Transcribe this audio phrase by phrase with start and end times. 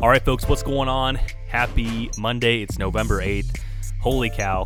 [0.00, 1.16] All right, folks, what's going on?
[1.46, 2.62] Happy Monday.
[2.62, 3.60] It's November 8th.
[4.00, 4.64] Holy cow.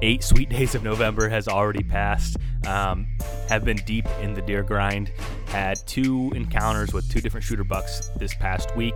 [0.00, 2.36] Eight sweet days of November has already passed.
[2.64, 3.08] Um,
[3.48, 5.10] have been deep in the deer grind.
[5.46, 8.94] Had two encounters with two different shooter bucks this past week.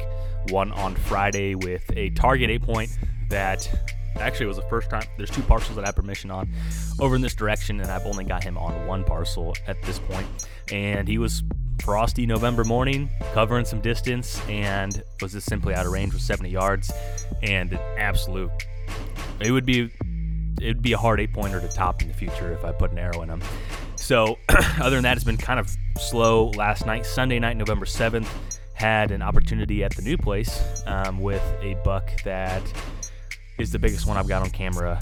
[0.51, 2.97] One on Friday with a target eight point
[3.29, 3.69] that
[4.21, 5.09] actually was the first time.
[5.17, 6.49] There's two parcels that I have permission on
[7.01, 10.29] over in this direction, and I've only got him on one parcel at this point.
[10.71, 11.43] And he was
[11.89, 16.51] frosty November morning, covering some distance, and was just simply out of range with 70
[16.51, 16.93] yards,
[17.43, 18.51] and an absolute.
[19.41, 19.91] It would be,
[20.61, 22.93] it would be a hard eight pointer to top in the future if I put
[22.93, 23.41] an arrow in him.
[23.97, 24.37] So,
[24.83, 26.51] other than that, it's been kind of slow.
[26.51, 28.29] Last night, Sunday night, November 7th,
[28.75, 32.63] had an opportunity at the new place um, with a buck that
[33.59, 35.01] is the biggest one I've got on camera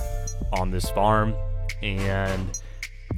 [0.52, 1.34] on this farm,
[1.82, 2.56] and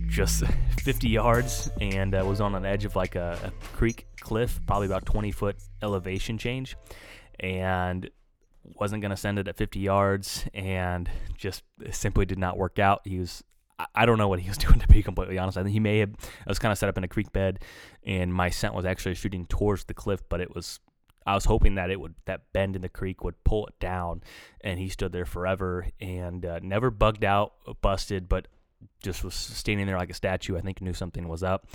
[0.08, 0.44] just
[0.82, 4.86] 50 yards and uh, was on an edge of like a, a, creek cliff, probably
[4.86, 6.76] about 20 foot elevation change,
[7.38, 8.10] and
[8.64, 13.02] wasn't going to send it at 50 yards and just simply did not work out.
[13.04, 13.44] He was.
[13.94, 15.56] I don't know what he was doing to be completely honest.
[15.56, 16.10] I think he may have.
[16.10, 17.60] I was kind of set up in a creek bed,
[18.04, 20.80] and my scent was actually shooting towards the cliff, but it was
[21.28, 24.22] I was hoping that it would that bend in the creek would pull it down,
[24.62, 27.52] and he stood there forever and uh, never bugged out,
[27.82, 28.48] busted, but
[29.02, 30.56] just was standing there like a statue.
[30.56, 31.66] I think knew something was up.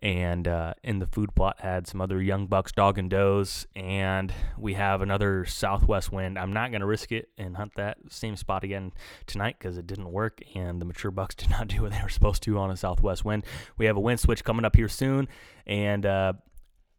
[0.00, 4.32] And uh, in the food plot had some other young bucks, dog and does, and
[4.58, 6.38] we have another southwest wind.
[6.38, 8.92] I'm not going to risk it and hunt that same spot again
[9.26, 12.08] tonight because it didn't work, and the mature bucks did not do what they were
[12.08, 13.44] supposed to on a southwest wind.
[13.78, 15.28] We have a wind switch coming up here soon,
[15.66, 16.32] and uh,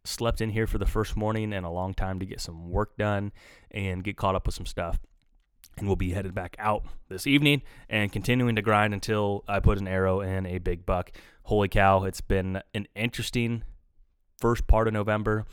[0.04, 2.96] slept in here for the first morning and a long time to get some work
[2.96, 3.32] done
[3.70, 4.98] and get caught up with some stuff
[5.76, 9.78] and we'll be headed back out this evening and continuing to grind until I put
[9.78, 11.12] an arrow in a big buck.
[11.44, 13.62] Holy cow, it's been an interesting
[14.40, 15.44] first part of November.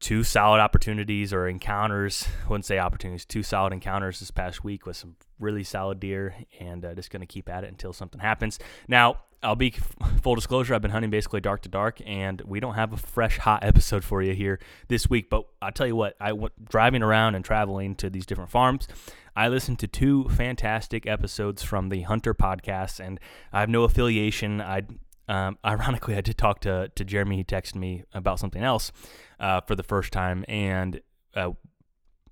[0.00, 4.86] Two solid opportunities or encounters, I wouldn't say opportunities, two solid encounters this past week
[4.86, 8.20] with some really solid deer, and uh, just going to keep at it until something
[8.20, 8.58] happens.
[8.88, 9.70] Now, I'll be
[10.22, 10.74] full disclosure.
[10.74, 14.04] I've been hunting basically dark to dark, and we don't have a fresh, hot episode
[14.04, 14.58] for you here
[14.88, 15.30] this week.
[15.30, 18.88] But I'll tell you what, I went driving around and traveling to these different farms.
[19.36, 23.20] I listened to two fantastic episodes from the HUNTR podcast, and
[23.52, 24.60] I have no affiliation.
[24.60, 24.82] I
[25.30, 27.36] um, ironically I did talk to to Jeremy.
[27.36, 28.92] He texted me about something else
[29.38, 31.00] uh, for the first time, and
[31.34, 31.50] uh,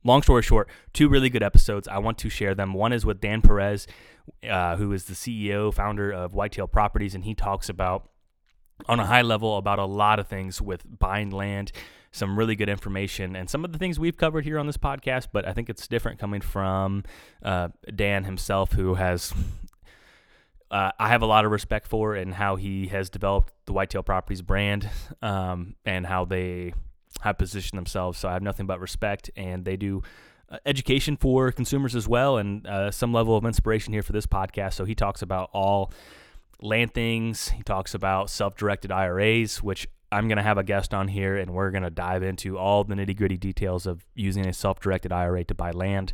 [0.05, 1.89] long story short, two really good episodes.
[1.89, 2.75] I want to share them.
[2.75, 3.87] One is with Dan Perez,
[4.49, 8.11] uh, who is the CEO, founder of Whitetail Properties, and he talks about
[8.87, 11.73] on a high level about a lot of things with buying land,
[12.13, 15.29] some really good information, and some of the things we've covered here on this podcast.
[15.33, 17.05] But I think it's different coming from
[17.43, 19.33] uh, Dan himself, who has.
[20.71, 24.03] Uh, I have a lot of respect for and how he has developed the Whitetail
[24.03, 24.89] Properties brand
[25.23, 26.75] um, and how they
[27.23, 28.19] have positioned themselves.
[28.19, 30.03] So I have nothing but respect, and they do
[30.51, 34.27] uh, education for consumers as well, and uh, some level of inspiration here for this
[34.27, 34.75] podcast.
[34.75, 35.93] So he talks about all
[36.61, 37.49] land things.
[37.51, 41.53] He talks about self-directed IRAs, which I'm going to have a guest on here, and
[41.53, 45.55] we're going to dive into all the nitty-gritty details of using a self-directed IRA to
[45.55, 46.13] buy land.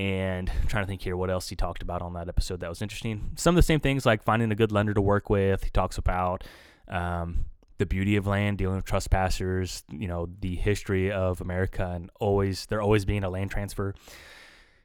[0.00, 2.70] And I'm trying to think here what else he talked about on that episode that
[2.70, 3.32] was interesting.
[3.36, 5.62] Some of the same things like finding a good lender to work with.
[5.62, 6.42] He talks about
[6.88, 7.44] um,
[7.76, 12.64] the beauty of land, dealing with trespassers, you know, the history of America, and always
[12.64, 13.94] there always being a land transfer.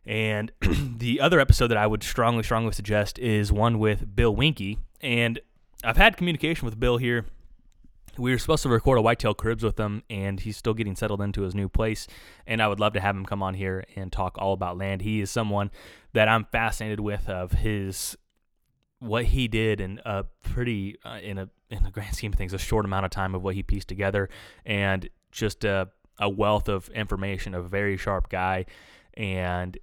[0.06, 4.80] And the other episode that I would strongly, strongly suggest is one with Bill Winke.
[5.00, 5.40] And
[5.82, 7.24] I've had communication with Bill here.
[8.18, 11.22] We were supposed to record a whitetail cribs with him, and he's still getting settled
[11.22, 12.08] into his new place.
[12.48, 15.02] And I would love to have him come on here and talk all about land.
[15.02, 15.72] He is someone
[16.14, 18.18] that I'm fascinated with of his
[19.00, 22.54] what he did in a pretty uh, in a in the grand scheme of things
[22.54, 24.30] a short amount of time of what he pieced together
[24.66, 25.90] and just a,
[26.20, 28.66] a wealth of information a very sharp guy
[29.16, 29.78] and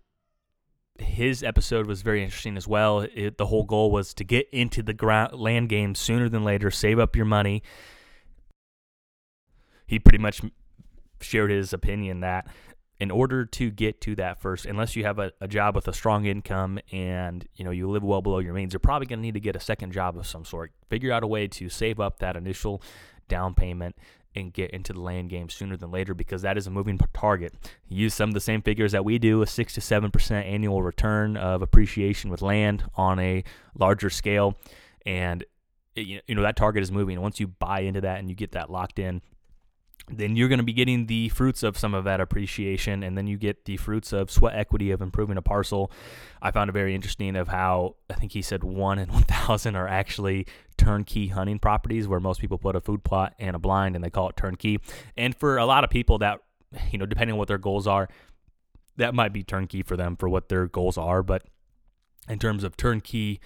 [0.98, 4.82] his episode was very interesting as well it, the whole goal was to get into
[4.82, 7.62] the ground, land game sooner than later save up your money
[9.92, 10.41] he pretty much
[11.21, 12.47] shared his opinion that
[12.98, 15.92] in order to get to that first, unless you have a, a, job with a
[15.92, 19.22] strong income and you know you live well below your means, you're probably going to
[19.22, 20.72] need to get a second job of some sort.
[20.89, 22.80] Figure out a way to save up that initial
[23.28, 23.94] down payment
[24.34, 27.53] and get into the land game sooner than later because that is a moving target.
[27.86, 30.83] Use some of the same figures that we do, a six to seven percent annual
[30.83, 33.45] return of appreciation with land on a
[33.78, 34.56] larger scale,
[35.04, 35.45] and
[35.98, 37.21] eh, you know that target is moving.
[37.21, 39.21] Once you buy into that and you get that locked in,
[40.09, 43.27] then you're going to be getting the fruits of some of that appreciation and then
[43.27, 45.93] you get the fruits of sweat equity of improving a parcel
[46.43, 49.87] i found it very interesting of how i think he said one in 1000 are
[49.87, 50.47] actually
[50.77, 54.10] turnkey hunting properties where most people put a food plot and a blind and they
[54.10, 54.81] call it turnkey
[55.16, 56.41] and for a lot of people that
[56.91, 58.09] you know, depending on what their goals are,
[58.97, 61.22] that might be turnkey for them for what their goals are.
[61.22, 61.45] But
[62.28, 63.41] in terms of turnkey,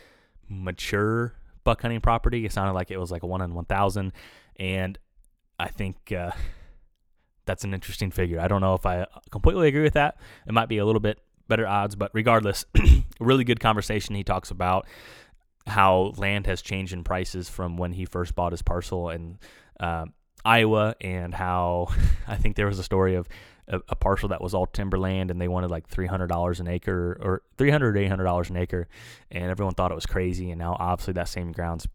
[0.49, 4.12] mature buck hunting property, it sounded like it was like a one in 1,000.
[4.59, 4.99] And
[5.58, 6.32] I think uh,
[7.47, 8.41] that's an interesting figure.
[8.41, 10.17] I don't know if I completely agree with that.
[10.47, 12.64] It might be a little bit better odds, but regardless,
[13.20, 14.14] really good conversation.
[14.14, 14.87] He talks about
[15.67, 19.38] how land has changed in prices from when he first bought his parcel in
[19.81, 20.06] uh,
[20.44, 21.88] Iowa, and how
[22.29, 23.29] I think there was a story of
[23.68, 27.42] a, a parcel that was all timberland and they wanted like $300 an acre or
[27.58, 28.88] $300 or $800 an acre
[29.30, 31.86] and everyone thought it was crazy and now obviously that same ground's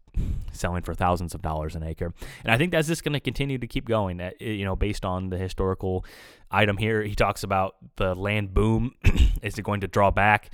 [0.52, 2.12] selling for thousands of dollars an acre.
[2.44, 5.04] And i think that's just going to continue to keep going uh, you know based
[5.04, 6.04] on the historical
[6.52, 7.02] item here.
[7.02, 8.94] He talks about the land boom
[9.42, 10.50] is it going to draw back?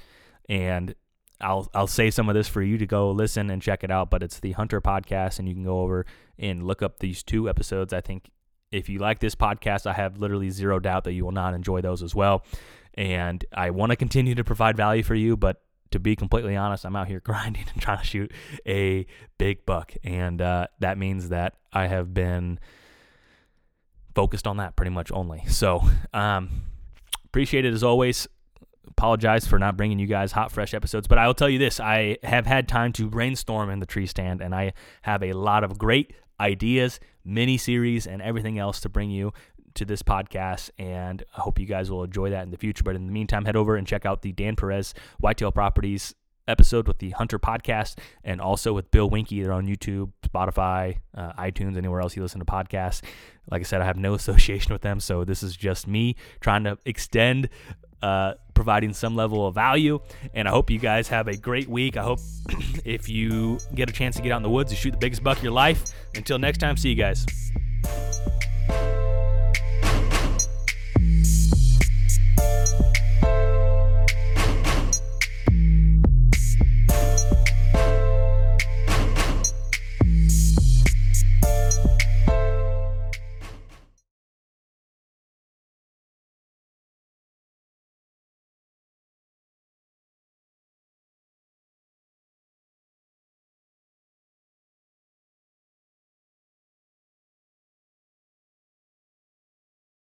[0.49, 0.95] And
[1.41, 4.11] I'll I'll say some of this for you to go listen and check it out,
[4.11, 6.07] but it's the HUNTR podcast, and you can go over
[6.39, 7.93] and look up these two episodes.
[7.93, 8.31] I think
[8.71, 11.81] if you like this podcast, I have literally zero doubt that you will not enjoy
[11.81, 12.45] those as well.
[12.95, 16.85] And I want to continue to provide value for you, but to be completely honest,
[16.85, 18.33] I'm out here grinding and trying to shoot
[18.67, 19.07] a
[19.39, 19.95] big buck.
[20.05, 22.59] And uh, that means that I have been
[24.15, 25.45] focused on that pretty much only.
[25.47, 25.83] So,
[26.13, 26.65] um,
[27.25, 28.27] appreciate it as always.
[28.89, 31.79] Apologize for not bringing you guys hot, fresh episodes, but I will tell you this
[31.79, 34.73] I have had time to brainstorm in the tree stand, and I
[35.03, 39.33] have a lot of great ideas, mini series, and everything else to bring you
[39.75, 40.71] to this podcast.
[40.79, 42.85] And I hope you guys will enjoy that in the future.
[42.85, 46.15] But in the meantime, head over and check out the Dan Perez Whitetail Properties
[46.49, 49.43] episode with the HUNTR podcast and also with Bill Winke.
[49.43, 53.03] They're on YouTube, Spotify, uh, iTunes, anywhere else you listen to podcasts.
[53.51, 54.99] Like I said, I have no association with them.
[54.99, 57.51] So this is just me trying to extend
[58.03, 60.01] uh, providing some level of value.
[60.35, 61.97] And I hope you guys have a great week.
[61.97, 62.19] I hope
[62.85, 65.23] if you get a chance to get out in the woods, you shoot the biggest
[65.23, 65.85] buck of your life.
[66.17, 67.25] Until next time, see you guys.